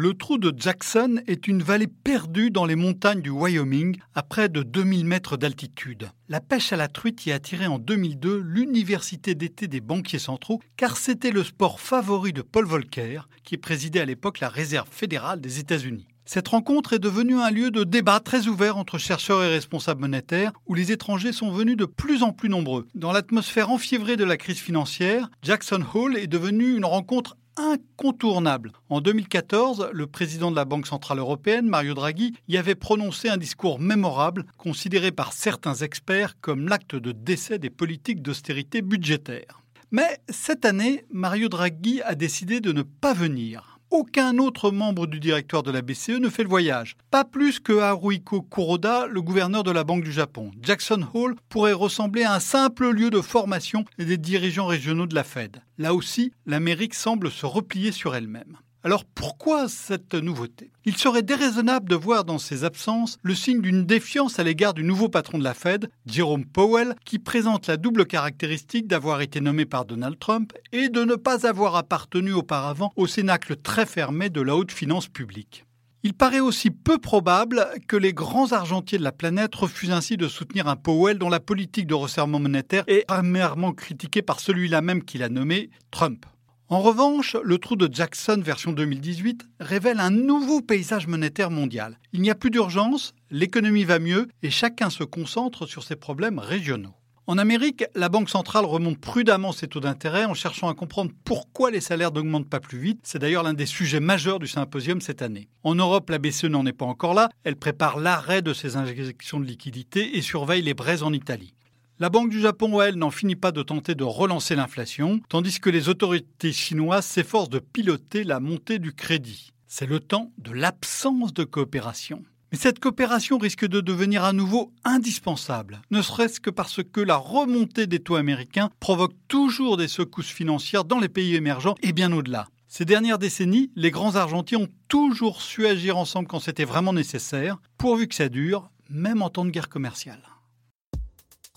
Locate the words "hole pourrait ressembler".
51.14-52.22